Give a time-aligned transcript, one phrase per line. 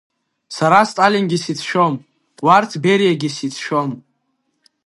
[0.55, 1.93] Сара Сталингьы сицәшәом,
[2.45, 3.91] уарҭ Бериагьы сицәшәом.